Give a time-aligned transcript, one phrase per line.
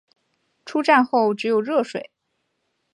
[0.65, 2.09] 出站后只有热水